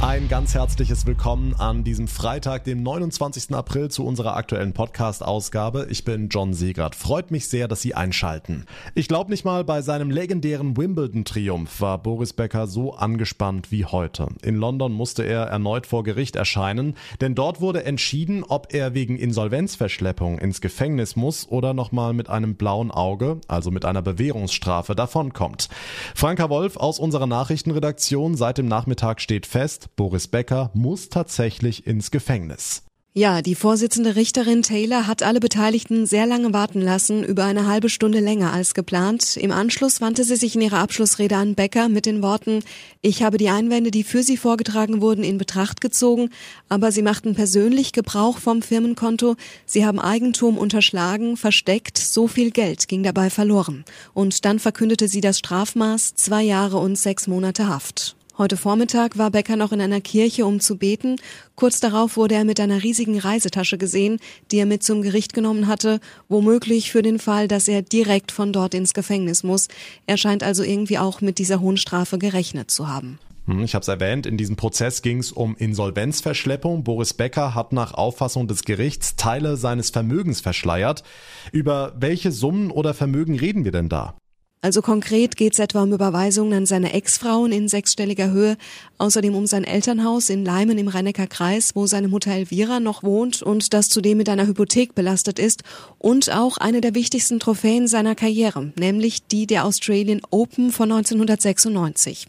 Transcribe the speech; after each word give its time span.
Ein 0.00 0.28
ganz 0.28 0.54
herzliches 0.54 1.06
Willkommen 1.06 1.56
an 1.58 1.82
diesem 1.82 2.06
Freitag, 2.06 2.62
dem 2.62 2.84
29. 2.84 3.52
April 3.52 3.90
zu 3.90 4.06
unserer 4.06 4.36
aktuellen 4.36 4.72
Podcast-Ausgabe. 4.72 5.88
Ich 5.90 6.04
bin 6.04 6.28
John 6.28 6.54
Segert. 6.54 6.94
Freut 6.94 7.32
mich 7.32 7.48
sehr, 7.48 7.66
dass 7.66 7.82
Sie 7.82 7.96
einschalten. 7.96 8.64
Ich 8.94 9.08
glaube 9.08 9.32
nicht 9.32 9.44
mal 9.44 9.64
bei 9.64 9.82
seinem 9.82 10.12
legendären 10.12 10.76
Wimbledon-Triumph 10.76 11.80
war 11.80 11.98
Boris 11.98 12.32
Becker 12.32 12.68
so 12.68 12.94
angespannt 12.94 13.72
wie 13.72 13.86
heute. 13.86 14.28
In 14.42 14.54
London 14.54 14.92
musste 14.92 15.24
er 15.24 15.46
erneut 15.46 15.84
vor 15.84 16.04
Gericht 16.04 16.36
erscheinen, 16.36 16.94
denn 17.20 17.34
dort 17.34 17.60
wurde 17.60 17.82
entschieden, 17.82 18.44
ob 18.44 18.72
er 18.72 18.94
wegen 18.94 19.16
Insolvenzverschleppung 19.18 20.38
ins 20.38 20.60
Gefängnis 20.60 21.16
muss 21.16 21.48
oder 21.48 21.74
nochmal 21.74 22.12
mit 22.12 22.30
einem 22.30 22.54
blauen 22.54 22.92
Auge, 22.92 23.40
also 23.48 23.72
mit 23.72 23.84
einer 23.84 24.02
Bewährungsstrafe, 24.02 24.94
davonkommt. 24.94 25.68
Franka 26.14 26.48
Wolf 26.48 26.76
aus 26.76 27.00
unserer 27.00 27.26
Nachrichtenredaktion 27.26 28.36
seit 28.36 28.58
dem 28.58 28.68
Nachmittag 28.68 29.20
steht 29.20 29.44
fest, 29.44 29.87
Boris 29.96 30.28
Becker 30.28 30.70
muss 30.74 31.08
tatsächlich 31.08 31.86
ins 31.86 32.10
Gefängnis. 32.10 32.82
Ja, 33.14 33.42
die 33.42 33.56
Vorsitzende 33.56 34.14
Richterin 34.14 34.62
Taylor 34.62 35.08
hat 35.08 35.24
alle 35.24 35.40
Beteiligten 35.40 36.06
sehr 36.06 36.24
lange 36.24 36.52
warten 36.52 36.80
lassen, 36.80 37.24
über 37.24 37.46
eine 37.46 37.66
halbe 37.66 37.88
Stunde 37.88 38.20
länger 38.20 38.52
als 38.52 38.74
geplant. 38.74 39.36
Im 39.36 39.50
Anschluss 39.50 40.00
wandte 40.00 40.22
sie 40.22 40.36
sich 40.36 40.54
in 40.54 40.60
ihrer 40.60 40.78
Abschlussrede 40.78 41.34
an 41.34 41.56
Becker 41.56 41.88
mit 41.88 42.06
den 42.06 42.22
Worten, 42.22 42.62
ich 43.00 43.24
habe 43.24 43.38
die 43.38 43.48
Einwände, 43.48 43.90
die 43.90 44.04
für 44.04 44.22
sie 44.22 44.36
vorgetragen 44.36 45.00
wurden, 45.00 45.24
in 45.24 45.36
Betracht 45.36 45.80
gezogen, 45.80 46.30
aber 46.68 46.92
sie 46.92 47.02
machten 47.02 47.34
persönlich 47.34 47.92
Gebrauch 47.92 48.38
vom 48.38 48.62
Firmenkonto, 48.62 49.34
sie 49.66 49.84
haben 49.84 49.98
Eigentum 49.98 50.56
unterschlagen, 50.56 51.36
versteckt, 51.36 51.98
so 51.98 52.28
viel 52.28 52.52
Geld 52.52 52.86
ging 52.86 53.02
dabei 53.02 53.30
verloren. 53.30 53.84
Und 54.14 54.44
dann 54.44 54.60
verkündete 54.60 55.08
sie 55.08 55.22
das 55.22 55.40
Strafmaß, 55.40 56.14
zwei 56.14 56.42
Jahre 56.42 56.76
und 56.76 56.96
sechs 56.96 57.26
Monate 57.26 57.66
Haft. 57.66 58.17
Heute 58.38 58.56
Vormittag 58.56 59.18
war 59.18 59.32
Becker 59.32 59.56
noch 59.56 59.72
in 59.72 59.80
einer 59.80 60.00
Kirche, 60.00 60.46
um 60.46 60.60
zu 60.60 60.78
beten. 60.78 61.16
Kurz 61.56 61.80
darauf 61.80 62.16
wurde 62.16 62.36
er 62.36 62.44
mit 62.44 62.60
einer 62.60 62.84
riesigen 62.84 63.18
Reisetasche 63.18 63.78
gesehen, 63.78 64.20
die 64.52 64.58
er 64.58 64.66
mit 64.66 64.84
zum 64.84 65.02
Gericht 65.02 65.34
genommen 65.34 65.66
hatte, 65.66 65.98
womöglich 66.28 66.92
für 66.92 67.02
den 67.02 67.18
Fall, 67.18 67.48
dass 67.48 67.66
er 67.66 67.82
direkt 67.82 68.30
von 68.30 68.52
dort 68.52 68.74
ins 68.74 68.94
Gefängnis 68.94 69.42
muss. 69.42 69.66
Er 70.06 70.16
scheint 70.18 70.44
also 70.44 70.62
irgendwie 70.62 70.98
auch 70.98 71.20
mit 71.20 71.38
dieser 71.38 71.60
hohen 71.60 71.76
Strafe 71.76 72.16
gerechnet 72.16 72.70
zu 72.70 72.86
haben. 72.86 73.18
Hm, 73.46 73.64
ich 73.64 73.74
habe 73.74 73.82
es 73.82 73.88
erwähnt, 73.88 74.24
in 74.24 74.36
diesem 74.36 74.54
Prozess 74.54 75.02
ging 75.02 75.18
es 75.18 75.32
um 75.32 75.56
Insolvenzverschleppung. 75.56 76.84
Boris 76.84 77.14
Becker 77.14 77.56
hat 77.56 77.72
nach 77.72 77.92
Auffassung 77.92 78.46
des 78.46 78.62
Gerichts 78.62 79.16
Teile 79.16 79.56
seines 79.56 79.90
Vermögens 79.90 80.40
verschleiert. 80.40 81.02
Über 81.50 81.92
welche 81.98 82.30
Summen 82.30 82.70
oder 82.70 82.94
Vermögen 82.94 83.36
reden 83.36 83.64
wir 83.64 83.72
denn 83.72 83.88
da? 83.88 84.14
Also 84.60 84.82
konkret 84.82 85.36
geht 85.36 85.52
es 85.52 85.60
etwa 85.60 85.84
um 85.84 85.92
Überweisungen 85.92 86.52
an 86.52 86.66
seine 86.66 86.92
Ex-Frauen 86.92 87.52
in 87.52 87.68
sechsstelliger 87.68 88.30
Höhe, 88.30 88.56
außerdem 88.98 89.36
um 89.36 89.46
sein 89.46 89.62
Elternhaus 89.62 90.30
in 90.30 90.44
Leimen 90.44 90.78
im 90.78 90.88
rhein 90.88 91.12
Kreis, 91.12 91.76
wo 91.76 91.86
seine 91.86 92.08
Mutter 92.08 92.32
Elvira 92.32 92.80
noch 92.80 93.04
wohnt 93.04 93.40
und 93.40 93.72
das 93.72 93.88
zudem 93.88 94.18
mit 94.18 94.28
einer 94.28 94.48
Hypothek 94.48 94.96
belastet 94.96 95.38
ist 95.38 95.62
und 95.98 96.32
auch 96.34 96.56
eine 96.56 96.80
der 96.80 96.96
wichtigsten 96.96 97.38
Trophäen 97.38 97.86
seiner 97.86 98.16
Karriere, 98.16 98.72
nämlich 98.76 99.24
die 99.26 99.46
der 99.46 99.64
Australian 99.64 100.22
Open 100.30 100.72
von 100.72 100.90
1996. 100.90 102.26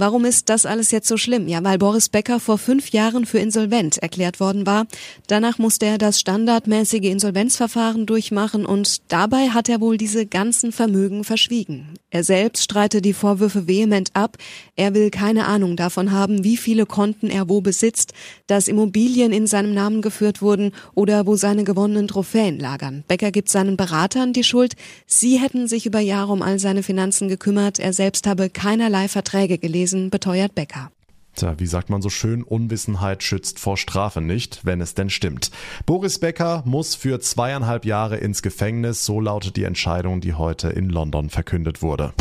Warum 0.00 0.24
ist 0.24 0.48
das 0.48 0.64
alles 0.64 0.92
jetzt 0.92 1.08
so 1.08 1.18
schlimm? 1.18 1.46
Ja, 1.46 1.62
weil 1.62 1.76
Boris 1.76 2.08
Becker 2.08 2.40
vor 2.40 2.56
fünf 2.56 2.88
Jahren 2.88 3.26
für 3.26 3.38
insolvent 3.38 3.98
erklärt 3.98 4.40
worden 4.40 4.64
war. 4.64 4.86
Danach 5.26 5.58
musste 5.58 5.84
er 5.84 5.98
das 5.98 6.18
standardmäßige 6.18 7.04
Insolvenzverfahren 7.04 8.06
durchmachen 8.06 8.64
und 8.64 9.12
dabei 9.12 9.50
hat 9.50 9.68
er 9.68 9.82
wohl 9.82 9.98
diese 9.98 10.24
ganzen 10.24 10.72
Vermögen 10.72 11.22
verschwiegen. 11.22 11.88
Er 12.08 12.24
selbst 12.24 12.64
streitet 12.64 13.04
die 13.04 13.12
Vorwürfe 13.12 13.68
vehement 13.68 14.08
ab. 14.14 14.38
Er 14.74 14.94
will 14.94 15.10
keine 15.10 15.44
Ahnung 15.44 15.76
davon 15.76 16.12
haben, 16.12 16.44
wie 16.44 16.56
viele 16.56 16.86
Konten 16.86 17.28
er 17.28 17.50
wo 17.50 17.60
besitzt, 17.60 18.14
dass 18.46 18.68
Immobilien 18.68 19.32
in 19.32 19.46
seinem 19.46 19.74
Namen 19.74 20.00
geführt 20.00 20.40
wurden 20.40 20.72
oder 20.94 21.26
wo 21.26 21.36
seine 21.36 21.64
gewonnenen 21.64 22.08
Trophäen 22.08 22.58
lagern. 22.58 23.04
Becker 23.06 23.32
gibt 23.32 23.50
seinen 23.50 23.76
Beratern 23.76 24.32
die 24.32 24.44
Schuld. 24.44 24.76
Sie 25.06 25.38
hätten 25.38 25.68
sich 25.68 25.84
über 25.84 26.00
Jahre 26.00 26.32
um 26.32 26.40
all 26.40 26.58
seine 26.58 26.82
Finanzen 26.82 27.28
gekümmert. 27.28 27.78
Er 27.78 27.92
selbst 27.92 28.26
habe 28.26 28.48
keinerlei 28.48 29.06
Verträge 29.06 29.58
gelesen 29.58 29.89
gewesen, 29.90 30.10
beteuert 30.10 30.54
Becker. 30.54 30.90
Tja, 31.36 31.54
wie 31.58 31.66
sagt 31.66 31.90
man 31.90 32.02
so 32.02 32.10
schön, 32.10 32.42
Unwissenheit 32.42 33.22
schützt 33.22 33.60
vor 33.60 33.76
Strafe 33.76 34.20
nicht, 34.20 34.64
wenn 34.64 34.80
es 34.80 34.94
denn 34.94 35.10
stimmt. 35.10 35.50
Boris 35.86 36.18
Becker 36.18 36.62
muss 36.66 36.96
für 36.96 37.20
zweieinhalb 37.20 37.84
Jahre 37.84 38.16
ins 38.16 38.42
Gefängnis, 38.42 39.04
so 39.04 39.20
lautet 39.20 39.56
die 39.56 39.64
Entscheidung, 39.64 40.20
die 40.20 40.34
heute 40.34 40.70
in 40.70 40.90
London 40.90 41.30
verkündet 41.30 41.82
wurde. 41.82 42.12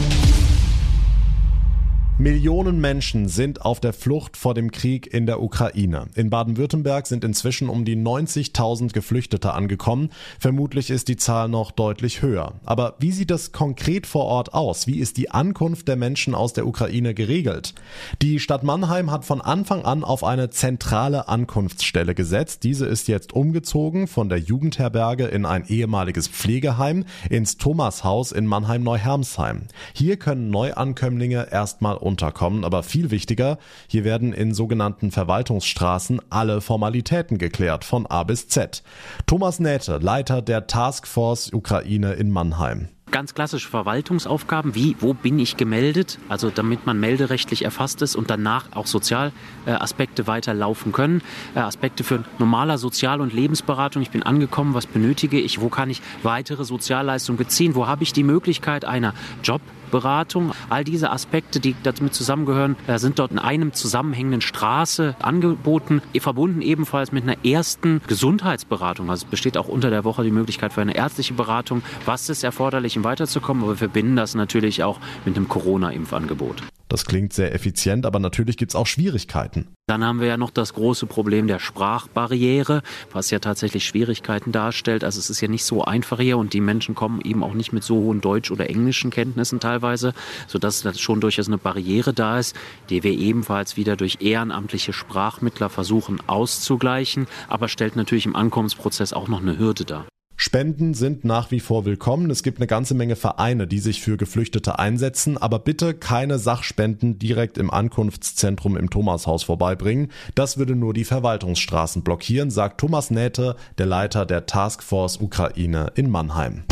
Millionen 2.21 2.81
Menschen 2.81 3.29
sind 3.29 3.61
auf 3.61 3.79
der 3.79 3.93
Flucht 3.93 4.35
vor 4.35 4.53
dem 4.53 4.71
Krieg 4.71 5.07
in 5.13 5.25
der 5.25 5.41
Ukraine. 5.41 6.07
In 6.15 6.29
Baden-Württemberg 6.29 7.07
sind 7.07 7.23
inzwischen 7.23 7.69
um 7.69 7.85
die 7.85 7.95
90.000 7.95 8.91
Geflüchtete 8.91 9.53
angekommen. 9.53 10.09
Vermutlich 10.37 10.89
ist 10.89 11.07
die 11.07 11.15
Zahl 11.15 11.47
noch 11.47 11.71
deutlich 11.71 12.21
höher. 12.21 12.55
Aber 12.65 12.95
wie 12.99 13.13
sieht 13.13 13.31
es 13.31 13.53
konkret 13.53 14.05
vor 14.05 14.25
Ort 14.25 14.53
aus? 14.53 14.85
Wie 14.85 14.99
ist 14.99 15.15
die 15.15 15.31
Ankunft 15.31 15.87
der 15.87 15.95
Menschen 15.95 16.35
aus 16.35 16.51
der 16.51 16.67
Ukraine 16.67 17.13
geregelt? 17.13 17.73
Die 18.21 18.41
Stadt 18.41 18.63
Mannheim 18.63 19.11
hat 19.11 19.23
von 19.23 19.39
Anfang 19.39 19.85
an 19.85 20.03
auf 20.03 20.25
eine 20.25 20.49
zentrale 20.49 21.29
Ankunftsstelle 21.29 22.15
gesetzt. 22.15 22.65
Diese 22.65 22.85
ist 22.85 23.07
jetzt 23.07 23.31
umgezogen 23.31 24.07
von 24.07 24.27
der 24.27 24.39
Jugendherberge 24.39 25.27
in 25.27 25.45
ein 25.45 25.65
ehemaliges 25.69 26.27
Pflegeheim 26.27 27.05
ins 27.29 27.55
Thomashaus 27.55 28.33
in 28.33 28.45
Mannheim-Neuhermsheim. 28.45 29.67
Hier 29.93 30.17
können 30.17 30.49
Neuankömmlinge 30.49 31.47
erstmal 31.49 31.95
unterkommen, 32.09 32.65
aber 32.65 32.83
viel 32.83 33.11
wichtiger, 33.11 33.57
hier 33.87 34.03
werden 34.03 34.33
in 34.33 34.53
sogenannten 34.53 35.11
Verwaltungsstraßen 35.11 36.19
alle 36.29 36.59
Formalitäten 36.59 37.37
geklärt, 37.37 37.85
von 37.85 38.05
A 38.07 38.23
bis 38.23 38.49
Z. 38.49 38.83
Thomas 39.27 39.59
Nähte, 39.59 39.99
Leiter 39.99 40.41
der 40.41 40.67
Taskforce 40.67 41.53
Ukraine 41.53 42.13
in 42.13 42.31
Mannheim 42.31 42.89
ganz 43.11 43.33
klassische 43.33 43.69
Verwaltungsaufgaben 43.69 44.75
wie 44.75 44.95
wo 44.99 45.13
bin 45.13 45.39
ich 45.39 45.57
gemeldet, 45.57 46.19
also 46.29 46.49
damit 46.49 46.85
man 46.85 46.99
melderechtlich 46.99 47.65
erfasst 47.65 48.01
ist 48.01 48.15
und 48.15 48.29
danach 48.29 48.65
auch 48.73 48.87
Sozialaspekte 48.87 50.27
weiterlaufen 50.27 50.91
können. 50.91 51.21
Äh, 51.55 51.59
Aspekte 51.59 52.03
für 52.03 52.23
normaler 52.37 52.77
Sozial- 52.77 53.21
und 53.21 53.33
Lebensberatung. 53.33 54.01
Ich 54.01 54.11
bin 54.11 54.23
angekommen, 54.23 54.73
was 54.73 54.85
benötige 54.85 55.39
ich, 55.39 55.59
wo 55.61 55.69
kann 55.69 55.89
ich 55.89 56.01
weitere 56.23 56.63
Sozialleistungen 56.65 57.37
beziehen, 57.37 57.75
wo 57.75 57.87
habe 57.87 58.03
ich 58.03 58.13
die 58.13 58.23
Möglichkeit 58.23 58.85
einer 58.85 59.13
Job 59.43 59.61
Beratung. 59.89 60.51
All 60.69 60.83
diese 60.83 61.11
Aspekte, 61.11 61.59
die 61.59 61.75
damit 61.83 62.13
zusammengehören, 62.13 62.75
äh, 62.87 62.97
sind 62.97 63.19
dort 63.19 63.31
in 63.31 63.39
einem 63.39 63.73
zusammenhängenden 63.73 64.41
Straße 64.41 65.15
angeboten, 65.19 66.01
verbunden 66.19 66.61
ebenfalls 66.61 67.11
mit 67.11 67.23
einer 67.23 67.43
ersten 67.43 68.01
Gesundheitsberatung. 68.07 69.09
Also 69.09 69.25
es 69.25 69.31
besteht 69.31 69.57
auch 69.57 69.67
unter 69.67 69.89
der 69.89 70.03
Woche 70.03 70.23
die 70.23 70.31
Möglichkeit 70.31 70.73
für 70.73 70.81
eine 70.81 70.95
ärztliche 70.95 71.33
Beratung. 71.33 71.81
Was 72.05 72.29
ist 72.29 72.43
erforderlich, 72.43 72.97
um 72.97 73.03
weiterzukommen? 73.03 73.63
Aber 73.63 73.73
wir 73.73 73.77
verbinden 73.77 74.15
das 74.15 74.35
natürlich 74.35 74.83
auch 74.83 74.99
mit 75.25 75.35
einem 75.35 75.47
Corona-Impfangebot. 75.47 76.63
Das 76.89 77.05
klingt 77.05 77.33
sehr 77.33 77.53
effizient, 77.53 78.07
aber 78.07 78.17
natürlich 78.17 78.57
gibt 78.57 78.71
es 78.71 78.75
auch 78.75 78.87
Schwierigkeiten. 78.87 79.67
Dann 79.87 80.03
haben 80.03 80.19
wir 80.19 80.27
ja 80.27 80.37
noch 80.37 80.49
das 80.49 80.73
große 80.73 81.05
Problem 81.05 81.45
der 81.45 81.59
Sprachbarriere, 81.59 82.81
was 83.13 83.29
ja 83.29 83.37
tatsächlich 83.37 83.85
Schwierigkeiten 83.85 84.51
darstellt. 84.51 85.03
Also 85.03 85.19
es 85.19 85.29
ist 85.29 85.39
ja 85.39 85.47
nicht 85.47 85.65
so 85.65 85.83
einfach 85.83 86.19
hier 86.19 86.39
und 86.39 86.53
die 86.53 86.61
Menschen 86.61 86.95
kommen 86.95 87.21
eben 87.21 87.43
auch 87.43 87.53
nicht 87.53 87.73
mit 87.73 87.83
so 87.83 87.95
hohen 87.95 88.21
Deutsch- 88.21 88.49
oder 88.49 88.71
englischen 88.71 89.11
Kenntnissen 89.11 89.59
teilweise, 89.59 90.13
sodass 90.47 90.81
das 90.81 90.99
schon 90.99 91.21
durchaus 91.21 91.47
eine 91.47 91.59
Barriere 91.59 92.11
da 92.11 92.39
ist, 92.39 92.55
die 92.89 93.03
wir 93.03 93.11
ebenfalls 93.11 93.77
wieder 93.77 93.95
durch 93.95 94.17
ehrenamtliche 94.21 94.91
Sprachmittler 94.91 95.69
versuchen 95.69 96.19
auszugleichen, 96.25 97.27
aber 97.47 97.67
stellt 97.67 97.95
natürlich 97.95 98.25
im 98.25 98.35
Ankommensprozess 98.35 99.13
auch 99.13 99.27
noch 99.27 99.41
eine 99.41 99.59
Hürde 99.59 99.85
dar. 99.85 100.05
Spenden 100.41 100.93
sind 100.93 101.25
nach 101.25 101.51
wie 101.51 101.59
vor 101.59 101.83
willkommen. 101.83 102.29
Es 102.29 102.43
gibt 102.43 102.59
eine 102.59 102.67
ganze 102.67 102.93
Menge 102.93 103.17
Vereine, 103.17 103.67
die 103.67 103.79
sich 103.79 104.01
für 104.01 104.15
Geflüchtete 104.15 104.79
einsetzen, 104.79 105.37
aber 105.37 105.59
bitte 105.59 105.93
keine 105.93 106.39
Sachspenden 106.39 107.19
direkt 107.19 107.57
im 107.57 107.69
Ankunftszentrum 107.69 108.77
im 108.77 108.89
Thomashaus 108.89 109.43
vorbeibringen. 109.43 110.13
Das 110.35 110.57
würde 110.57 110.77
nur 110.77 110.93
die 110.93 111.03
Verwaltungsstraßen 111.03 112.03
blockieren, 112.03 112.51
sagt 112.51 112.79
Thomas 112.79 113.11
Nähte, 113.11 113.57
der 113.79 113.87
Leiter 113.87 114.25
der 114.25 114.45
Taskforce 114.45 115.17
Ukraine 115.17 115.91
in 115.95 116.09
Mannheim. 116.09 116.63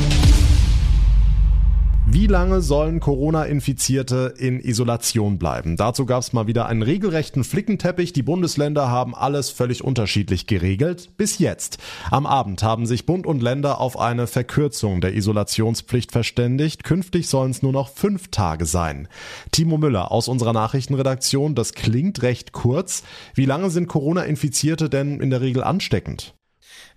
Wie 2.10 2.26
lange 2.26 2.62
sollen 2.62 3.02
Corona-Infizierte 3.02 4.34
in 4.38 4.62
Isolation 4.62 5.38
bleiben? 5.38 5.76
Dazu 5.76 6.06
gab 6.06 6.22
es 6.22 6.32
mal 6.32 6.48
wieder 6.48 6.66
einen 6.66 6.82
regelrechten 6.82 7.44
Flickenteppich. 7.44 8.14
Die 8.14 8.24
Bundesländer 8.24 8.90
haben 8.90 9.14
alles 9.14 9.50
völlig 9.50 9.84
unterschiedlich 9.84 10.48
geregelt. 10.48 11.10
Bis 11.18 11.38
jetzt. 11.38 11.80
Am 12.10 12.26
Abend 12.26 12.64
haben 12.64 12.86
sich 12.86 13.06
Bund 13.06 13.28
und 13.28 13.44
Länder 13.44 13.82
auf 13.82 14.00
eine 14.00 14.26
Verkürzung 14.26 15.02
der 15.02 15.16
Isolationspflicht 15.16 16.14
verständigt. 16.14 16.86
Künftig 16.86 17.28
sollen 17.28 17.52
es 17.52 17.62
nur 17.62 17.74
noch 17.74 17.90
fünf 17.90 18.30
Tage 18.30 18.66
sein. 18.66 19.10
Timo 19.52 19.78
Müller 19.78 20.10
aus 20.10 20.30
unserer 20.30 20.54
Nachrichtenredaktion, 20.54 21.56
das 21.56 21.74
klingt 21.74 22.22
recht 22.22 22.54
kurz. 22.54 23.04
Wie 23.36 23.46
lange 23.46 23.70
sind 23.70 23.90
Corona-Infizierte 23.90 24.90
denn 24.90 25.20
in 25.20 25.30
der 25.30 25.42
Regel 25.42 25.62
ansteckend? 25.62 26.37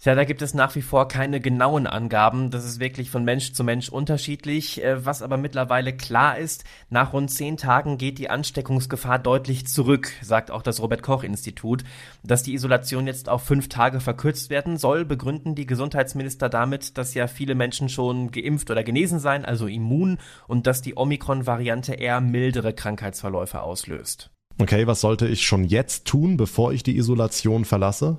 Ja, 0.02 0.14
da 0.14 0.25
gibt 0.25 0.41
es 0.41 0.55
nach 0.55 0.75
wie 0.76 0.81
vor 0.81 1.08
keine 1.08 1.41
genauen 1.41 1.87
Angaben. 1.87 2.50
Das 2.50 2.64
ist 2.64 2.81
wirklich 2.81 3.11
von 3.11 3.23
Mensch 3.23 3.52
zu 3.52 3.64
Mensch 3.64 3.91
unterschiedlich. 3.91 4.82
Äh, 4.82 5.05
was 5.05 5.20
aber 5.20 5.37
mittlerweile 5.37 5.94
klar 5.94 6.38
ist, 6.38 6.64
nach 6.88 7.12
rund 7.12 7.31
zehn 7.31 7.58
Tagen 7.58 7.99
geht 7.99 8.17
die 8.17 8.31
Ansteckungsgefahr 8.31 9.19
deutlich 9.19 9.67
zurück, 9.67 10.11
sagt 10.23 10.50
auch 10.50 10.62
das 10.62 10.81
Robert 10.81 11.02
Koch 11.02 11.23
Institut. 11.23 11.85
Dass 12.23 12.43
die 12.43 12.55
Isolation 12.55 13.06
jetzt 13.06 13.29
auf 13.29 13.43
fünf 13.43 13.69
Tage 13.69 14.00
verkürzt 14.00 14.49
werden 14.49 14.79
soll, 14.79 15.05
begründen 15.05 15.55
die 15.55 15.67
Gesundheitsminister 15.67 16.49
damit, 16.49 16.97
dass 16.97 17.12
ja 17.12 17.26
viele 17.26 17.55
Menschen 17.55 17.91
schon 17.91 18.31
geimpft 18.31 18.70
oder 18.70 18.82
genesen 18.82 19.19
seien, 19.19 19.44
also 19.44 19.67
immun, 19.67 20.17
und 20.49 20.67
dass 20.67 20.81
die 20.81 20.97
Omikron-Variante 20.97 21.93
eher 21.93 22.23
mildere 22.23 22.73
Krankheitsverläufe 22.73 23.61
auslöst. 23.61 24.31
Okay, 24.58 24.87
was 24.87 25.02
sollte 25.02 25.26
ich 25.26 25.47
schon 25.47 25.64
jetzt 25.64 26.06
tun, 26.06 26.38
bevor 26.38 26.73
ich 26.73 26.82
die 26.82 26.97
Isolation 26.97 27.67
verlasse? 27.67 28.17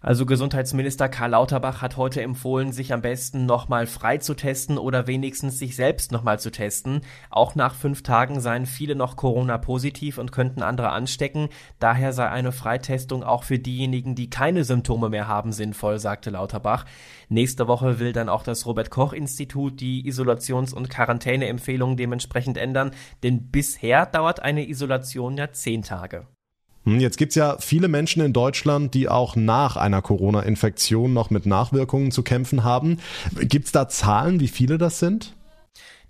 Also 0.00 0.26
Gesundheitsminister 0.26 1.08
Karl 1.08 1.30
Lauterbach 1.30 1.82
hat 1.82 1.96
heute 1.96 2.22
empfohlen, 2.22 2.72
sich 2.72 2.92
am 2.92 3.02
besten 3.02 3.46
nochmal 3.46 3.86
frei 3.86 4.18
zu 4.18 4.34
testen 4.34 4.78
oder 4.78 5.06
wenigstens 5.06 5.58
sich 5.58 5.76
selbst 5.76 6.12
nochmal 6.12 6.38
zu 6.38 6.50
testen. 6.50 7.00
Auch 7.30 7.54
nach 7.54 7.74
fünf 7.74 8.02
Tagen 8.02 8.40
seien 8.40 8.66
viele 8.66 8.94
noch 8.94 9.16
Corona-positiv 9.16 10.18
und 10.18 10.32
könnten 10.32 10.62
andere 10.62 10.90
anstecken. 10.90 11.48
Daher 11.78 12.12
sei 12.12 12.28
eine 12.28 12.52
Freitestung 12.52 13.24
auch 13.24 13.44
für 13.44 13.58
diejenigen, 13.58 14.14
die 14.14 14.30
keine 14.30 14.64
Symptome 14.64 15.08
mehr 15.08 15.28
haben, 15.28 15.52
sinnvoll, 15.52 15.98
sagte 15.98 16.30
Lauterbach. 16.30 16.84
Nächste 17.28 17.68
Woche 17.68 17.98
will 17.98 18.12
dann 18.12 18.28
auch 18.28 18.42
das 18.42 18.66
Robert-Koch-Institut 18.66 19.80
die 19.80 20.08
Isolations- 20.08 20.72
und 20.72 20.88
Quarantäneempfehlungen 20.88 21.96
dementsprechend 21.96 22.56
ändern, 22.56 22.92
denn 23.22 23.50
bisher 23.50 24.06
dauert 24.06 24.40
eine 24.40 24.68
Isolation 24.68 25.36
ja 25.36 25.52
zehn 25.52 25.82
Tage. 25.82 26.26
Hm, 26.88 27.00
jetzt 27.00 27.18
gibt's 27.18 27.34
ja 27.34 27.58
viele 27.58 27.86
Menschen 27.86 28.22
in 28.22 28.32
Deutschland, 28.32 28.94
die 28.94 29.10
auch 29.10 29.36
nach 29.36 29.76
einer 29.76 30.00
Corona-Infektion 30.00 31.12
noch 31.12 31.28
mit 31.28 31.44
Nachwirkungen 31.44 32.10
zu 32.10 32.22
kämpfen 32.22 32.64
haben. 32.64 32.98
Gibt's 33.38 33.72
da 33.72 33.88
Zahlen, 33.88 34.40
wie 34.40 34.48
viele 34.48 34.78
das 34.78 34.98
sind? 34.98 35.34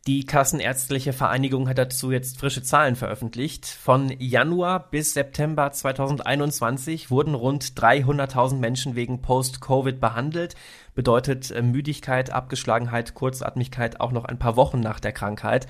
Die 0.06 0.25
Kassenärztliche 0.25 1.12
Vereinigung 1.12 1.69
hat 1.69 1.78
dazu 1.78 2.12
jetzt 2.12 2.38
frische 2.38 2.62
Zahlen 2.62 2.94
veröffentlicht. 2.94 3.66
Von 3.66 4.14
Januar 4.20 4.88
bis 4.90 5.14
September 5.14 5.72
2021 5.72 7.10
wurden 7.10 7.34
rund 7.34 7.64
300.000 7.64 8.58
Menschen 8.58 8.94
wegen 8.94 9.20
Post-Covid 9.20 10.00
behandelt 10.00 10.54
bedeutet 10.98 11.52
äh, 11.52 11.62
Müdigkeit, 11.62 12.31
Abgeschlagenheit, 12.31 13.14
Kurzatmigkeit 13.14 14.00
auch 14.00 14.10
noch 14.10 14.24
ein 14.24 14.40
paar 14.40 14.56
Wochen 14.56 14.81
nach 14.81 14.98
der 14.98 15.12
Krankheit. 15.12 15.69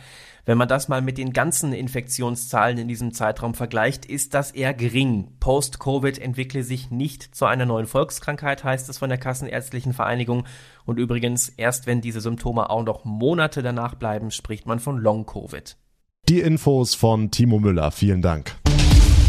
Wenn 0.49 0.57
man 0.57 0.67
das 0.67 0.89
mal 0.89 1.03
mit 1.03 1.19
den 1.19 1.35
ganzen 1.35 1.75
Infektionszahlen 1.75 2.79
in 2.79 2.89
diesem 2.89 3.13
Zeitraum 3.13 3.53
vergleicht, 3.53 4.07
ist 4.07 4.33
das 4.33 4.51
eher 4.51 4.73
gering. 4.73 5.29
Post-Covid 5.41 6.19
entwickle 6.19 6.63
sich 6.63 6.91
nicht 6.91 7.35
zu 7.35 7.45
einer 7.45 7.67
neuen 7.67 7.87
Volkskrankheit, 7.87 8.65
heißt 8.65 8.89
es 8.89 8.97
von 8.97 9.11
der 9.11 9.19
Kassenärztlichen 9.19 9.93
Vereinigung. 9.93 10.47
Und 10.87 10.99
übrigens, 10.99 11.51
erst 11.51 11.87
wenn 11.87 12.01
diese 12.01 12.23
Symptome 12.23 12.71
auch 12.71 12.83
noch 12.83 13.05
Monate 13.05 13.63
danach 13.63 13.95
bleiben, 13.95 14.31
spricht 14.31 14.65
man 14.65 14.81
von 14.81 14.97
Long-Covid. 14.97 15.77
Die 16.31 16.41
Infos 16.41 16.95
von 16.95 17.31
Timo 17.31 17.59
Müller. 17.59 17.91
Vielen 17.91 18.23
Dank. 18.23 18.57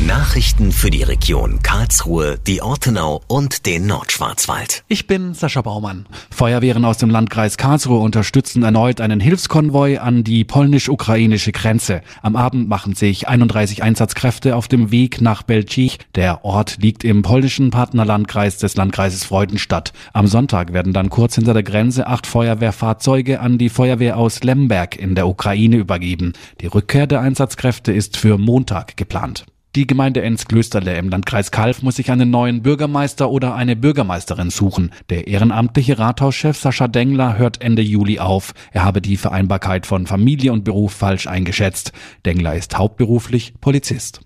Nachrichten 0.10 0.72
für 0.72 0.90
die 0.90 1.04
Region 1.04 1.60
Karlsruhe, 1.62 2.40
die 2.48 2.64
Ortenau 2.64 3.22
und 3.28 3.68
den 3.68 3.86
Nordschwarzwald. 3.86 4.84
Ich 4.88 5.06
bin 5.06 5.36
Sascha 5.36 5.62
Baumann. 5.62 6.08
Feuerwehren 6.32 6.84
aus 6.84 6.98
dem 6.98 7.12
Landkreis 7.12 7.58
Karlsruhe 7.58 8.00
unterstützen 8.00 8.64
erneut 8.64 9.02
einen 9.02 9.20
Hilfskonvoi 9.20 10.00
an 10.00 10.24
die 10.24 10.46
polnisch-ukrainische 10.46 11.52
Grenze. 11.52 12.02
Am 12.24 12.36
Abend 12.36 12.68
machen 12.68 12.96
sich 12.96 13.28
31 13.28 13.84
Einsatzkräfte 13.84 14.56
auf 14.56 14.68
dem 14.68 14.90
Weg 14.90 15.22
nach 15.22 15.44
Belcich. 15.44 16.00
Der 16.16 16.44
Ort 16.44 16.78
liegt 16.80 17.04
im 17.04 17.22
polnischen 17.22 17.70
Partnerlandkreis 17.70 18.58
des 18.58 18.76
Landkreises 18.76 19.24
Freudenstadt. 19.26 19.94
Am 20.12 20.26
Sonntag 20.26 20.74
werden 20.74 20.92
dann 20.92 21.12
kurz 21.12 21.36
hinter 21.36 21.54
der 21.54 21.62
Grenze 21.62 22.08
acht 22.08 22.26
Feuerwehrfahrzeuge 22.26 23.42
an 23.42 23.60
die 23.60 23.70
Feuerwehr 23.70 24.18
aus 24.18 24.42
Lemberg 24.42 24.96
in 24.96 25.14
der 25.14 25.28
Ukraine 25.28 25.76
übergeben. 25.76 26.34
Die 26.62 26.68
Rückkehr 26.68 27.06
der 27.06 27.22
Einsatzkräfte 27.22 27.92
ist 27.92 28.18
für 28.18 28.40
Montag 28.40 28.98
geplant. 28.98 29.46
Die 29.76 29.86
Gemeinde 29.86 30.24
Enz-Klösterle 30.24 30.98
im 30.98 31.10
Landkreis 31.10 31.52
Kalf 31.52 31.84
muss 31.84 31.98
sich 31.98 32.10
einen 32.10 32.32
neuen 32.32 32.64
Bürgermeister 32.64 33.30
oder 33.30 33.54
eine 33.54 33.76
Bürgermeisterin 33.76 34.50
suchen. 34.50 34.92
Der 35.12 35.28
ehrenamtliche 35.28 36.00
Rathauschef 36.00 36.58
Sascha 36.58 36.88
Dengler 36.88 37.38
hört 37.38 37.62
Ende 37.62 37.84
Juli 37.84 38.18
auf. 38.18 38.56
Er 38.72 38.84
habe 38.84 39.00
die 39.00 39.16
Vereinbarkeit 39.16 39.86
von 39.86 40.08
Familie 40.08 40.54
und 40.54 40.64
Beruf 40.64 40.94
falsch 40.94 41.28
eingeschätzt. 41.28 41.92
Dengler 42.26 42.56
ist 42.56 42.80
hauptberuflich 42.80 43.54
Polizist. 43.62 44.22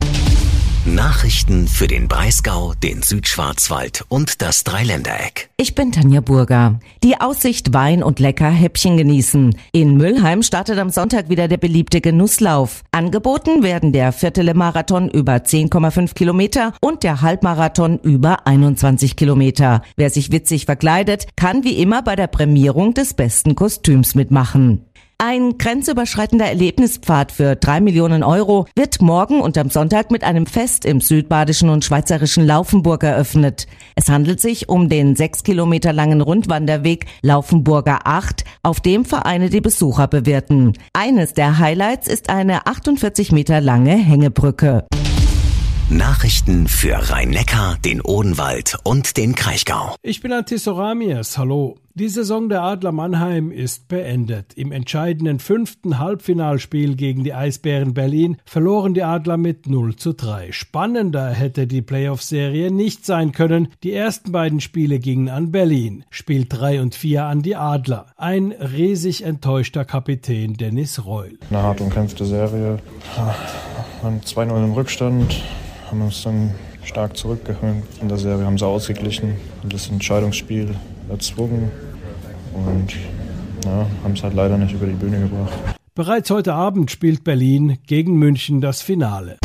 Nachrichten 0.85 1.69
für 1.69 1.87
den 1.87 2.09
Breisgau, 2.09 2.73
den 2.73 3.03
Südschwarzwald 3.03 4.03
und 4.09 4.41
das 4.41 4.65
Dreiländereck. 4.65 5.49
Ich 5.55 5.75
bin 5.75 5.93
Tanja 5.93 6.19
Burger. 6.19 6.77
Die 7.03 7.21
Aussicht 7.21 7.73
Wein 7.73 8.03
und 8.03 8.19
lecker 8.19 8.49
Häppchen 8.49 8.97
genießen. 8.97 9.55
In 9.71 9.95
Müllheim 9.95 10.43
startet 10.43 10.79
am 10.79 10.89
Sonntag 10.89 11.29
wieder 11.29 11.47
der 11.47 11.55
beliebte 11.55 12.01
Genusslauf. 12.01 12.83
Angeboten 12.91 13.63
werden 13.63 13.93
der 13.93 14.11
Viertele-Marathon 14.11 15.09
über 15.09 15.35
10,5 15.35 16.15
Kilometer 16.15 16.73
und 16.81 17.03
der 17.03 17.21
Halbmarathon 17.21 17.99
über 17.99 18.45
21 18.45 19.15
Kilometer. 19.15 19.83
Wer 19.95 20.09
sich 20.09 20.33
witzig 20.33 20.65
verkleidet, 20.65 21.27
kann 21.37 21.63
wie 21.63 21.81
immer 21.81 22.01
bei 22.01 22.17
der 22.17 22.27
Prämierung 22.27 22.93
des 22.93 23.13
besten 23.13 23.55
Kostüms 23.55 24.15
mitmachen. 24.15 24.85
Ein 25.25 25.57
grenzüberschreitender 25.57 26.47
Erlebnispfad 26.47 27.31
für 27.31 27.55
drei 27.55 27.79
Millionen 27.79 28.23
Euro 28.23 28.67
wird 28.75 29.01
morgen 29.01 29.39
und 29.39 29.57
am 29.57 29.69
Sonntag 29.69 30.11
mit 30.11 30.21
einem 30.25 30.45
Fest 30.45 30.83
im 30.83 30.99
südbadischen 30.99 31.69
und 31.69 31.85
schweizerischen 31.85 32.45
Laufenburg 32.45 33.03
eröffnet. 33.03 33.67
Es 33.95 34.09
handelt 34.09 34.41
sich 34.41 34.67
um 34.67 34.89
den 34.89 35.15
sechs 35.15 35.43
Kilometer 35.43 35.93
langen 35.93 36.19
Rundwanderweg 36.19 37.05
Laufenburger 37.21 37.99
8, 38.03 38.43
auf 38.63 38.81
dem 38.81 39.05
Vereine 39.05 39.49
die 39.49 39.61
Besucher 39.61 40.09
bewirten. 40.09 40.73
Eines 40.91 41.33
der 41.33 41.57
Highlights 41.57 42.09
ist 42.09 42.29
eine 42.29 42.67
48 42.67 43.31
Meter 43.31 43.61
lange 43.61 43.95
Hängebrücke. 43.95 44.85
Nachrichten 45.89 46.67
für 46.67 46.95
Rhein-Neckar, 46.95 47.77
den 47.85 48.01
Odenwald 48.01 48.77
und 48.83 49.15
den 49.15 49.35
Kraichgau. 49.35 49.95
Ich 50.01 50.19
bin 50.19 50.33
Antisoramias. 50.33 51.37
Hallo. 51.37 51.77
Die 51.95 52.09
Saison 52.09 52.49
der 52.49 52.63
Adler 52.63 52.91
Mannheim 52.91 53.51
ist 53.51 53.87
beendet. 53.87 54.55
Im 54.55 54.71
entscheidenden 54.71 55.37
fünften 55.37 55.99
Halbfinalspiel 55.99 56.95
gegen 56.95 57.23
die 57.23 57.35
Eisbären 57.35 57.93
Berlin 57.93 58.37
verloren 58.45 58.95
die 58.95 59.03
Adler 59.03 59.37
mit 59.37 59.67
0 59.67 59.95
zu 59.97 60.13
3. 60.13 60.51
Spannender 60.53 61.29
hätte 61.29 61.67
die 61.67 61.83
Playoff-Serie 61.83 62.71
nicht 62.71 63.05
sein 63.05 63.31
können. 63.31 63.67
Die 63.83 63.93
ersten 63.93 64.31
beiden 64.31 64.59
Spiele 64.59 64.97
gingen 64.97 65.29
an 65.29 65.51
Berlin, 65.51 66.03
Spiel 66.09 66.47
3 66.49 66.81
und 66.81 66.95
4 66.95 67.25
an 67.25 67.43
die 67.43 67.55
Adler. 67.55 68.07
Ein 68.17 68.53
riesig 68.53 69.23
enttäuschter 69.23 69.85
Kapitän 69.85 70.55
Dennis 70.55 71.05
Reul. 71.05 71.37
Eine 71.51 71.61
hart 71.61 71.79
umkämpfte 71.79 72.25
Serie. 72.25 72.79
Wir 74.01 74.19
2-0 74.25 74.63
im 74.63 74.73
Rückstand, 74.73 75.43
haben 75.91 76.01
uns 76.01 76.23
dann 76.23 76.55
stark 76.83 77.15
zurückgeholt. 77.15 77.83
In 78.01 78.09
der 78.09 78.17
Serie 78.17 78.47
haben 78.47 78.57
sie 78.57 78.65
ausgeglichen 78.65 79.35
das 79.69 79.89
Entscheidungsspiel 79.89 80.73
erzwungen 81.09 81.71
und 82.53 82.93
ja, 83.65 83.85
haben 84.03 84.13
es 84.13 84.23
halt 84.23 84.33
leider 84.33 84.57
nicht 84.57 84.73
über 84.73 84.85
die 84.85 84.93
Bühne 84.93 85.21
gebracht. 85.21 85.53
Bereits 85.95 86.29
heute 86.31 86.53
Abend 86.53 86.89
spielt 86.91 87.23
Berlin 87.23 87.77
gegen 87.85 88.17
München 88.17 88.61
das 88.61 88.81
Finale. 88.81 89.37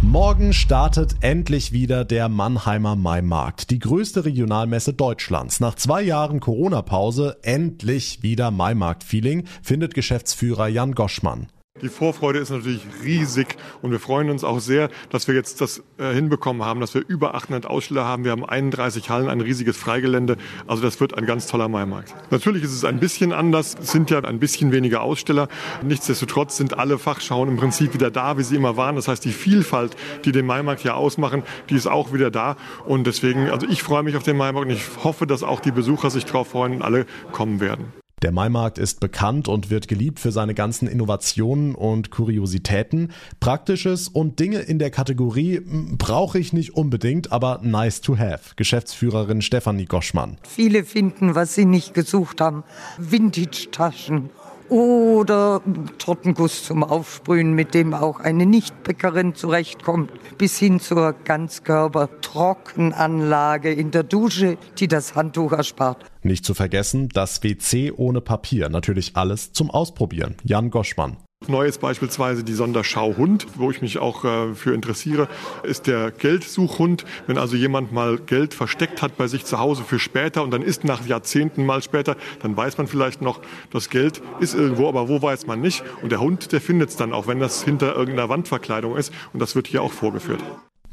Morgen 0.00 0.52
startet 0.52 1.14
endlich 1.20 1.72
wieder 1.72 2.04
der 2.04 2.28
Mannheimer 2.28 2.96
Maimarkt, 2.96 3.70
die 3.70 3.78
größte 3.78 4.24
Regionalmesse 4.24 4.94
Deutschlands. 4.94 5.60
Nach 5.60 5.76
zwei 5.76 6.02
Jahren 6.02 6.40
Corona-Pause 6.40 7.38
endlich 7.42 8.22
wieder 8.22 8.50
Maimarkt-Feeling, 8.50 9.44
findet 9.62 9.94
Geschäftsführer 9.94 10.66
Jan 10.66 10.94
Goschmann. 10.94 11.46
Die 11.82 11.88
Vorfreude 11.88 12.38
ist 12.38 12.50
natürlich 12.50 12.82
riesig 13.02 13.56
und 13.82 13.90
wir 13.90 13.98
freuen 13.98 14.30
uns 14.30 14.44
auch 14.44 14.60
sehr, 14.60 14.88
dass 15.10 15.26
wir 15.26 15.34
jetzt 15.34 15.60
das 15.60 15.82
äh, 15.98 16.12
hinbekommen 16.12 16.64
haben, 16.64 16.80
dass 16.80 16.94
wir 16.94 17.02
über 17.06 17.34
800 17.34 17.66
Aussteller 17.66 18.04
haben. 18.04 18.24
Wir 18.24 18.30
haben 18.30 18.44
31 18.44 19.10
Hallen, 19.10 19.28
ein 19.28 19.40
riesiges 19.40 19.76
Freigelände. 19.76 20.36
Also 20.68 20.82
das 20.82 21.00
wird 21.00 21.18
ein 21.18 21.26
ganz 21.26 21.48
toller 21.48 21.68
Maimarkt. 21.68 22.14
Natürlich 22.30 22.62
ist 22.62 22.72
es 22.72 22.84
ein 22.84 23.00
bisschen 23.00 23.32
anders. 23.32 23.74
Es 23.80 23.90
sind 23.90 24.10
ja 24.10 24.20
ein 24.20 24.38
bisschen 24.38 24.70
weniger 24.70 25.02
Aussteller. 25.02 25.48
Nichtsdestotrotz 25.82 26.56
sind 26.56 26.78
alle 26.78 26.98
Fachschauen 26.98 27.48
im 27.48 27.56
Prinzip 27.56 27.94
wieder 27.94 28.12
da, 28.12 28.38
wie 28.38 28.44
sie 28.44 28.54
immer 28.54 28.76
waren. 28.76 28.94
Das 28.94 29.08
heißt, 29.08 29.24
die 29.24 29.32
Vielfalt, 29.32 29.96
die 30.24 30.30
den 30.30 30.46
Maimarkt 30.46 30.84
ja 30.84 30.94
ausmachen, 30.94 31.42
die 31.68 31.74
ist 31.74 31.88
auch 31.88 32.12
wieder 32.12 32.30
da. 32.30 32.56
Und 32.86 33.08
deswegen, 33.08 33.50
also 33.50 33.66
ich 33.66 33.82
freue 33.82 34.04
mich 34.04 34.16
auf 34.16 34.22
den 34.22 34.36
Maimarkt 34.36 34.68
und 34.68 34.76
ich 34.76 34.84
hoffe, 35.02 35.26
dass 35.26 35.42
auch 35.42 35.58
die 35.58 35.72
Besucher 35.72 36.10
sich 36.10 36.24
darauf 36.26 36.48
freuen 36.48 36.74
und 36.74 36.82
alle 36.82 37.06
kommen 37.32 37.60
werden. 37.60 38.01
Der 38.22 38.30
Maimarkt 38.30 38.78
ist 38.78 39.00
bekannt 39.00 39.48
und 39.48 39.68
wird 39.68 39.88
geliebt 39.88 40.20
für 40.20 40.30
seine 40.30 40.54
ganzen 40.54 40.86
Innovationen 40.86 41.74
und 41.74 42.12
Kuriositäten. 42.12 43.10
Praktisches 43.40 44.06
und 44.06 44.38
Dinge 44.38 44.60
in 44.60 44.78
der 44.78 44.90
Kategorie 44.90 45.60
brauche 45.98 46.38
ich 46.38 46.52
nicht 46.52 46.76
unbedingt, 46.76 47.32
aber 47.32 47.58
nice 47.64 48.00
to 48.00 48.16
have. 48.16 48.54
Geschäftsführerin 48.54 49.42
Stefanie 49.42 49.86
Goschmann. 49.86 50.38
Viele 50.48 50.84
finden, 50.84 51.34
was 51.34 51.56
sie 51.56 51.64
nicht 51.64 51.94
gesucht 51.94 52.40
haben. 52.40 52.62
Vintage-Taschen 52.96 54.30
oder 54.68 55.62
Tortenguss 55.98 56.64
zum 56.64 56.84
Aufsprühen, 56.84 57.52
mit 57.52 57.74
dem 57.74 57.94
auch 57.94 58.20
eine 58.20 58.46
Nichtbäckerin 58.46 59.34
zurechtkommt, 59.34 60.12
bis 60.38 60.58
hin 60.58 60.78
zur 60.80 61.14
Ganzkörper-Trockenanlage 61.24 63.72
in 63.72 63.90
der 63.90 64.02
Dusche, 64.02 64.58
die 64.78 64.88
das 64.88 65.14
Handtuch 65.14 65.52
erspart. 65.52 66.04
Nicht 66.22 66.44
zu 66.44 66.52
vergessen, 66.54 67.08
das 67.08 67.42
WC 67.42 67.92
ohne 67.92 68.20
Papier. 68.20 68.68
Natürlich 68.68 69.16
alles 69.16 69.52
zum 69.52 69.70
Ausprobieren. 69.70 70.36
Jan 70.44 70.70
Goschmann. 70.70 71.16
Neu 71.48 71.66
ist 71.66 71.80
beispielsweise 71.80 72.44
die 72.44 72.52
Sonderschau 72.52 73.16
Hund, 73.16 73.46
wo 73.56 73.70
ich 73.70 73.82
mich 73.82 73.98
auch 73.98 74.24
äh, 74.24 74.54
für 74.54 74.74
interessiere, 74.74 75.28
ist 75.62 75.86
der 75.86 76.10
Geldsuchhund. 76.10 77.04
Wenn 77.26 77.38
also 77.38 77.56
jemand 77.56 77.92
mal 77.92 78.18
Geld 78.18 78.54
versteckt 78.54 79.02
hat 79.02 79.16
bei 79.16 79.26
sich 79.26 79.44
zu 79.44 79.58
Hause 79.58 79.84
für 79.84 79.98
später 79.98 80.42
und 80.42 80.50
dann 80.50 80.62
ist 80.62 80.84
nach 80.84 81.06
Jahrzehnten 81.06 81.66
mal 81.66 81.82
später, 81.82 82.16
dann 82.42 82.56
weiß 82.56 82.78
man 82.78 82.86
vielleicht 82.86 83.22
noch, 83.22 83.40
das 83.70 83.90
Geld 83.90 84.22
ist 84.40 84.54
irgendwo, 84.54 84.88
aber 84.88 85.08
wo 85.08 85.20
weiß 85.20 85.46
man 85.46 85.60
nicht. 85.60 85.84
Und 86.02 86.12
der 86.12 86.20
Hund, 86.20 86.52
der 86.52 86.60
findet 86.60 86.90
es 86.90 86.96
dann 86.96 87.12
auch, 87.12 87.26
wenn 87.26 87.40
das 87.40 87.62
hinter 87.62 87.94
irgendeiner 87.94 88.28
Wandverkleidung 88.28 88.96
ist. 88.96 89.12
Und 89.32 89.40
das 89.40 89.54
wird 89.54 89.66
hier 89.66 89.82
auch 89.82 89.92
vorgeführt. 89.92 90.40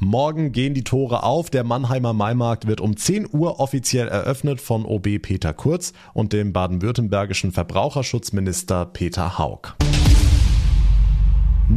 Morgen 0.02 0.52
gehen 0.52 0.72
die 0.72 0.82
Tore 0.82 1.24
auf. 1.24 1.50
Der 1.50 1.62
Mannheimer 1.62 2.14
Maimarkt 2.14 2.66
wird 2.66 2.80
um 2.80 2.96
10 2.96 3.28
Uhr 3.32 3.60
offiziell 3.60 4.08
eröffnet 4.08 4.58
von 4.58 4.86
OB 4.86 5.20
Peter 5.20 5.52
Kurz 5.52 5.92
und 6.14 6.32
dem 6.32 6.54
baden-württembergischen 6.54 7.52
Verbraucherschutzminister 7.52 8.86
Peter 8.86 9.36
Haug. 9.36 9.74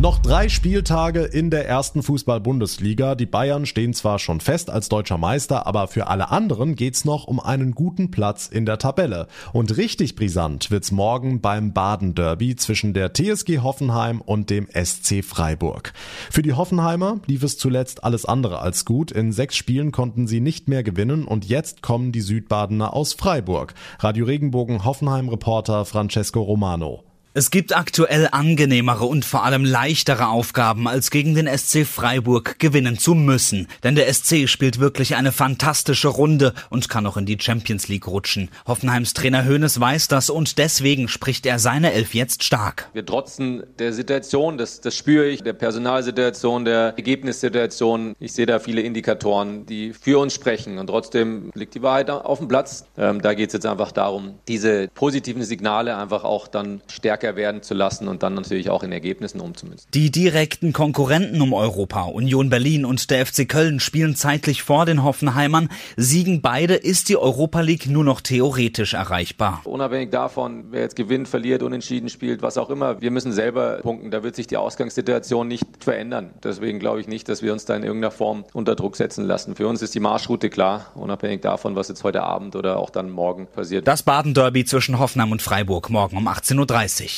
Noch 0.01 0.17
drei 0.17 0.49
Spieltage 0.49 1.21
in 1.21 1.51
der 1.51 1.67
ersten 1.67 2.01
Fußball-Bundesliga. 2.01 3.13
Die 3.13 3.27
Bayern 3.27 3.67
stehen 3.67 3.93
zwar 3.93 4.17
schon 4.17 4.39
fest 4.39 4.71
als 4.71 4.89
deutscher 4.89 5.19
Meister, 5.19 5.67
aber 5.67 5.87
für 5.87 6.07
alle 6.07 6.31
anderen 6.31 6.75
geht's 6.75 7.05
noch 7.05 7.25
um 7.25 7.39
einen 7.39 7.73
guten 7.73 8.09
Platz 8.09 8.47
in 8.47 8.65
der 8.65 8.79
Tabelle. 8.79 9.27
Und 9.53 9.77
richtig 9.77 10.15
brisant 10.15 10.71
wird's 10.71 10.91
morgen 10.91 11.41
beim 11.41 11.73
Baden-Derby 11.73 12.55
zwischen 12.55 12.95
der 12.95 13.13
TSG 13.13 13.59
Hoffenheim 13.59 14.19
und 14.19 14.49
dem 14.49 14.67
SC 14.73 15.23
Freiburg. 15.23 15.93
Für 16.31 16.41
die 16.41 16.53
Hoffenheimer 16.53 17.19
lief 17.27 17.43
es 17.43 17.59
zuletzt 17.59 18.03
alles 18.03 18.25
andere 18.25 18.59
als 18.59 18.85
gut. 18.85 19.11
In 19.11 19.31
sechs 19.31 19.55
Spielen 19.55 19.91
konnten 19.91 20.25
sie 20.25 20.41
nicht 20.41 20.67
mehr 20.67 20.81
gewinnen 20.81 21.23
und 21.23 21.45
jetzt 21.45 21.83
kommen 21.83 22.11
die 22.11 22.21
Südbadener 22.21 22.95
aus 22.95 23.13
Freiburg. 23.13 23.75
Radio 23.99 24.25
Regenbogen 24.25 24.85
Hoffenheim-Reporter 24.85 25.85
Francesco 25.85 26.41
Romano. 26.41 27.03
Es 27.35 27.49
gibt 27.49 27.75
aktuell 27.75 28.29
angenehmere 28.31 29.05
und 29.05 29.25
vor 29.25 29.43
allem 29.43 29.65
leichtere 29.65 30.27
Aufgaben, 30.27 30.87
als 30.87 31.09
gegen 31.09 31.33
den 31.33 31.47
SC 31.47 31.83
Freiburg 31.83 32.59
gewinnen 32.59 32.99
zu 32.99 33.15
müssen. 33.15 33.67
Denn 33.81 33.95
der 33.95 34.13
SC 34.13 34.47
spielt 34.47 34.79
wirklich 34.79 35.15
eine 35.15 35.31
fantastische 35.31 36.09
Runde 36.09 36.53
und 36.69 36.89
kann 36.89 37.07
auch 37.07 37.17
in 37.17 37.25
die 37.25 37.39
Champions 37.41 37.87
League 37.87 38.05
rutschen. 38.05 38.51
Hoffenheims 38.67 39.15
Trainer 39.15 39.45
Hoeneß 39.45 39.79
weiß 39.79 40.09
das 40.09 40.29
und 40.29 40.59
deswegen 40.59 41.07
spricht 41.07 41.47
er 41.47 41.57
seine 41.57 41.93
Elf 41.93 42.13
jetzt 42.13 42.43
stark. 42.43 42.87
Wir 42.93 43.03
trotzen 43.03 43.63
der 43.79 43.93
Situation, 43.93 44.59
das, 44.59 44.81
das 44.81 44.95
spüre 44.95 45.25
ich, 45.25 45.41
der 45.41 45.53
Personalsituation, 45.53 46.65
der 46.65 46.93
Ergebnissituation. 46.97 48.13
Ich 48.19 48.33
sehe 48.33 48.45
da 48.45 48.59
viele 48.59 48.81
Indikatoren, 48.81 49.65
die 49.65 49.93
für 49.93 50.19
uns 50.19 50.35
sprechen 50.35 50.77
und 50.77 50.85
trotzdem 50.85 51.49
liegt 51.55 51.73
die 51.73 51.81
Wahrheit 51.81 52.11
auf 52.11 52.37
dem 52.37 52.47
Platz. 52.47 52.85
Ähm, 52.95 53.23
da 53.23 53.33
geht 53.33 53.49
es 53.49 53.53
jetzt 53.53 53.65
einfach 53.65 53.91
darum, 53.91 54.35
diese 54.47 54.87
positiven 54.89 55.41
Signale 55.41 55.97
einfach 55.97 56.23
auch 56.25 56.47
dann 56.47 56.83
stärker 56.85 57.22
stärker 57.23 57.35
werden 57.37 57.61
zu 57.61 57.73
lassen 57.73 58.07
und 58.07 58.21
dann 58.21 58.33
natürlich 58.33 58.69
auch 58.69 58.83
in 58.83 58.91
Ergebnissen 58.91 59.39
umzumünzen. 59.39 59.89
Die 59.93 60.11
direkten 60.11 60.73
Konkurrenten 60.73 61.41
um 61.41 61.53
Europa, 61.53 62.03
Union 62.03 62.49
Berlin 62.49 62.85
und 62.85 63.09
der 63.09 63.25
FC 63.25 63.47
Köln, 63.47 63.79
spielen 63.79 64.15
zeitlich 64.15 64.61
vor 64.63 64.85
den 64.85 65.03
Hoffenheimern. 65.03 65.69
Siegen 65.95 66.41
beide, 66.41 66.75
ist 66.75 67.09
die 67.09 67.17
Europa 67.17 67.61
League 67.61 67.87
nur 67.87 68.03
noch 68.03 68.19
theoretisch 68.19 68.93
erreichbar. 68.93 69.61
Unabhängig 69.63 70.11
davon, 70.11 70.65
wer 70.71 70.81
jetzt 70.81 70.95
gewinnt, 70.95 71.27
verliert, 71.29 71.63
unentschieden 71.63 72.09
spielt, 72.09 72.41
was 72.41 72.57
auch 72.57 72.69
immer, 72.69 73.01
wir 73.01 73.11
müssen 73.11 73.31
selber 73.31 73.79
punkten. 73.81 74.11
Da 74.11 74.23
wird 74.23 74.35
sich 74.35 74.47
die 74.47 74.57
Ausgangssituation 74.57 75.47
nicht 75.47 75.65
verändern. 75.79 76.31
Deswegen 76.43 76.79
glaube 76.79 76.99
ich 76.99 77.07
nicht, 77.07 77.29
dass 77.29 77.41
wir 77.41 77.53
uns 77.53 77.65
da 77.65 77.75
in 77.75 77.83
irgendeiner 77.83 78.11
Form 78.11 78.43
unter 78.53 78.75
Druck 78.75 78.97
setzen 78.97 79.25
lassen. 79.25 79.55
Für 79.55 79.67
uns 79.67 79.81
ist 79.81 79.95
die 79.95 80.01
Marschroute 80.01 80.49
klar, 80.49 80.87
unabhängig 80.95 81.41
davon, 81.41 81.75
was 81.75 81.87
jetzt 81.87 82.03
heute 82.03 82.23
Abend 82.23 82.55
oder 82.55 82.77
auch 82.77 82.89
dann 82.89 83.09
morgen 83.09 83.47
passiert. 83.47 83.87
Das 83.87 84.03
Baden-Derby 84.03 84.65
zwischen 84.65 84.99
Hoffenheim 84.99 85.31
und 85.31 85.41
Freiburg 85.41 85.89
morgen 85.89 86.17
um 86.17 86.27
18.30 86.27 87.03
Uhr. 87.03 87.12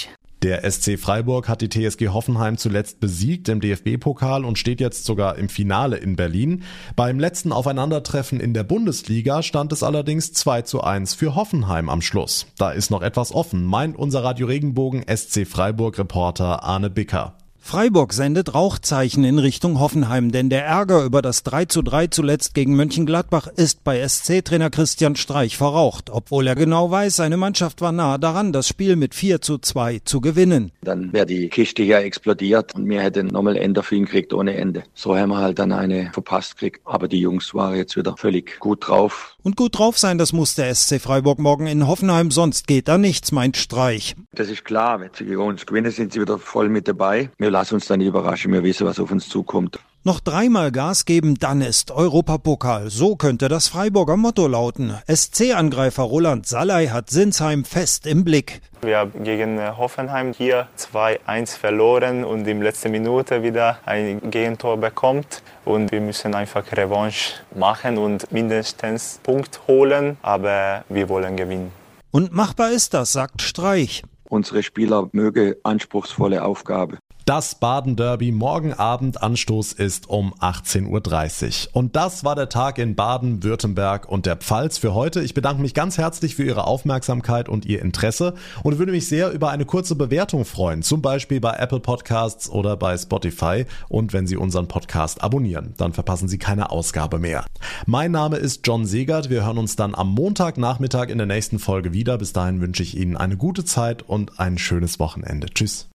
Der 0.45 0.69
SC 0.69 0.99
Freiburg 0.99 1.49
hat 1.49 1.61
die 1.61 1.69
TSG 1.69 2.09
Hoffenheim 2.09 2.57
zuletzt 2.57 2.99
besiegt 2.99 3.49
im 3.49 3.61
DFB-Pokal 3.61 4.45
und 4.45 4.59
steht 4.59 4.79
jetzt 4.79 5.05
sogar 5.05 5.37
im 5.37 5.49
Finale 5.49 5.97
in 5.97 6.15
Berlin. 6.15 6.61
Beim 6.95 7.19
letzten 7.19 7.51
Aufeinandertreffen 7.51 8.39
in 8.39 8.53
der 8.53 8.63
Bundesliga 8.63 9.41
stand 9.41 9.71
es 9.71 9.81
allerdings 9.81 10.33
2 10.33 10.61
zu 10.61 10.83
1 10.83 11.15
für 11.15 11.33
Hoffenheim 11.33 11.89
am 11.89 12.03
Schluss. 12.03 12.45
Da 12.59 12.69
ist 12.69 12.91
noch 12.91 13.01
etwas 13.01 13.31
offen, 13.31 13.63
meint 13.63 13.97
unser 13.97 14.23
Radio 14.23 14.45
Regenbogen 14.45 15.03
SC 15.07 15.47
Freiburg 15.47 15.97
Reporter 15.97 16.63
Arne 16.63 16.91
Bicker. 16.91 17.35
Freiburg 17.67 18.13
sendet 18.13 18.53
Rauchzeichen 18.53 19.23
in 19.23 19.39
Richtung 19.39 19.79
Hoffenheim, 19.79 20.31
denn 20.31 20.51
der 20.51 20.63
Ärger 20.63 21.03
über 21.03 21.23
das 21.23 21.41
3 21.41 21.65
zu 21.65 21.81
3 21.81 22.05
zuletzt 22.05 22.53
gegen 22.53 22.75
Mönchengladbach 22.75 23.47
ist 23.47 23.83
bei 23.83 24.07
SC-Trainer 24.07 24.69
Christian 24.69 25.15
Streich 25.15 25.57
verraucht, 25.57 26.11
obwohl 26.11 26.45
er 26.45 26.53
genau 26.53 26.91
weiß, 26.91 27.15
seine 27.15 27.37
Mannschaft 27.37 27.81
war 27.81 27.91
nahe 27.91 28.19
daran, 28.19 28.53
das 28.53 28.67
Spiel 28.67 28.95
mit 28.95 29.15
4 29.15 29.41
zu 29.41 29.57
2 29.57 30.01
zu 30.05 30.21
gewinnen. 30.21 30.73
Dann 30.83 31.11
wäre 31.11 31.25
die 31.25 31.49
Kiste 31.49 31.81
hier 31.81 31.97
explodiert 31.97 32.75
und 32.75 32.87
wir 32.87 33.01
hätten 33.01 33.29
nochmal 33.29 33.57
Ende 33.57 33.81
für 33.81 33.95
ihn 33.95 34.05
gekriegt 34.05 34.31
ohne 34.31 34.55
Ende. 34.55 34.83
So 34.93 35.17
haben 35.17 35.29
wir 35.29 35.39
halt 35.39 35.57
dann 35.57 35.71
eine 35.71 36.11
verpasst 36.13 36.59
gekriegt, 36.59 36.81
aber 36.85 37.07
die 37.07 37.19
Jungs 37.19 37.55
waren 37.55 37.77
jetzt 37.77 37.97
wieder 37.97 38.15
völlig 38.15 38.59
gut 38.59 38.87
drauf. 38.87 39.34
Und 39.45 39.57
gut 39.57 39.77
drauf 39.77 39.99
sein, 39.99 40.17
das 40.17 40.33
muss 40.33 40.55
der 40.55 40.73
SC 40.73 40.99
Freiburg 40.99 41.37
morgen 41.37 41.67
in 41.67 41.85
Hoffenheim, 41.85 42.31
sonst 42.31 42.65
geht 42.65 42.87
da 42.87 42.97
nichts, 42.97 43.31
meint 43.31 43.57
Streich. 43.57 44.15
Das 44.31 44.49
ist 44.49 44.65
klar, 44.65 44.99
wenn 44.99 45.11
sie 45.13 45.23
gegen 45.23 45.39
uns 45.39 45.67
gewinnen, 45.67 45.91
sind 45.91 46.13
sie 46.13 46.19
wieder 46.19 46.39
voll 46.39 46.67
mit 46.67 46.87
dabei. 46.87 47.29
Wir 47.37 47.51
lassen 47.51 47.75
uns 47.75 47.85
dann 47.85 48.01
überraschen, 48.01 48.51
wir 48.51 48.63
wissen, 48.63 48.87
was 48.87 48.99
auf 48.99 49.11
uns 49.11 49.29
zukommt. 49.29 49.77
Noch 50.07 50.19
dreimal 50.19 50.71
Gas 50.71 51.05
geben, 51.05 51.33
dann 51.39 51.61
ist 51.61 51.89
Europapokal. 51.89 52.91
So 52.91 53.15
könnte 53.15 53.49
das 53.49 53.67
Freiburger 53.67 54.17
Motto 54.17 54.45
lauten. 54.45 54.93
SC-Angreifer 55.07 56.03
Roland 56.03 56.45
Salai 56.45 56.89
hat 56.89 57.09
Sinsheim 57.09 57.65
fest 57.65 58.05
im 58.05 58.23
Blick. 58.23 58.61
Wir 58.83 58.99
haben 58.99 59.23
gegen 59.23 59.59
Hoffenheim 59.77 60.31
hier 60.31 60.67
2-1 60.77 61.57
verloren 61.57 62.23
und 62.23 62.47
in 62.47 62.61
letzter 62.61 62.89
Minute 62.89 63.41
wieder 63.41 63.79
ein 63.87 64.29
Gegentor 64.29 64.77
bekommt. 64.77 65.41
Und 65.65 65.91
wir 65.91 66.01
müssen 66.01 66.35
einfach 66.35 66.71
Revanche 66.71 67.41
machen 67.55 67.97
und 67.97 68.31
mindestens 68.31 69.19
Punkt 69.23 69.61
holen, 69.67 70.17
aber 70.21 70.83
wir 70.87 71.09
wollen 71.09 71.35
gewinnen. 71.35 71.71
Und 72.11 72.31
machbar 72.31 72.69
ist 72.69 72.93
das, 72.93 73.11
sagt 73.11 73.41
Streich. 73.41 74.03
Unsere 74.29 74.61
Spieler 74.61 75.09
möge 75.13 75.57
anspruchsvolle 75.63 76.43
Aufgabe. 76.43 76.99
Das 77.25 77.55
Baden-Derby 77.55 78.31
morgen 78.31 78.71
Abend 78.71 79.23
Anstoß 79.23 79.73
ist 79.73 80.07
um 80.07 80.35
18.30 80.35 81.69
Uhr. 81.69 81.75
Und 81.75 81.95
das 81.95 82.23
war 82.23 82.35
der 82.35 82.49
Tag 82.49 82.77
in 82.77 82.93
Baden, 82.93 83.41
Württemberg 83.41 84.07
und 84.07 84.27
der 84.27 84.35
Pfalz 84.35 84.77
für 84.77 84.93
heute. 84.93 85.23
Ich 85.23 85.33
bedanke 85.33 85.59
mich 85.59 85.73
ganz 85.73 85.97
herzlich 85.97 86.35
für 86.35 86.43
Ihre 86.43 86.67
Aufmerksamkeit 86.67 87.49
und 87.49 87.65
Ihr 87.65 87.81
Interesse 87.81 88.35
und 88.61 88.77
würde 88.77 88.91
mich 88.91 89.07
sehr 89.07 89.31
über 89.31 89.49
eine 89.49 89.65
kurze 89.65 89.95
Bewertung 89.95 90.45
freuen, 90.45 90.83
zum 90.83 91.01
Beispiel 91.01 91.39
bei 91.39 91.53
Apple 91.53 91.79
Podcasts 91.79 92.47
oder 92.47 92.77
bei 92.77 92.95
Spotify. 92.95 93.65
Und 93.89 94.13
wenn 94.13 94.27
Sie 94.27 94.37
unseren 94.37 94.67
Podcast 94.67 95.23
abonnieren, 95.23 95.73
dann 95.77 95.93
verpassen 95.93 96.27
Sie 96.27 96.37
keine 96.37 96.69
Ausgabe 96.69 97.17
mehr. 97.17 97.43
Mein 97.87 98.11
Name 98.11 98.37
ist 98.37 98.67
John 98.67 98.85
Segert. 98.85 99.31
Wir 99.31 99.43
hören 99.43 99.57
uns 99.57 99.75
dann 99.75 99.95
am 99.95 100.13
Montagnachmittag 100.13 101.09
in 101.09 101.17
der 101.17 101.25
nächsten 101.25 101.57
Folge 101.57 101.91
wieder. 101.91 102.19
Bis 102.19 102.33
dahin 102.33 102.61
wünsche 102.61 102.83
ich 102.83 102.95
Ihnen 102.95 103.17
eine 103.17 103.35
gute 103.35 103.65
Zeit 103.65 104.03
und 104.03 104.39
ein 104.39 104.59
schönes 104.59 104.99
Wochenende. 104.99 105.47
Tschüss. 105.47 105.83